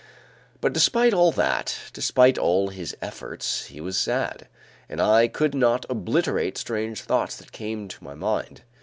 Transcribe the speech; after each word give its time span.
But 0.61 0.73
despite 0.73 1.13
all 1.13 1.31
that, 1.33 1.77
despite 1.93 2.39
all 2.39 2.69
his 2.69 2.97
efforts, 3.03 3.65
he 3.65 3.79
was 3.79 3.99
sad, 3.99 4.47
and 4.89 4.99
I 4.99 5.27
could 5.27 5.53
not 5.53 5.85
obliterate 5.91 6.57
strange 6.57 7.01
thoughts 7.03 7.35
that 7.35 7.51
came 7.51 7.87
to 7.87 8.03
my 8.03 8.15
mind. 8.15 8.63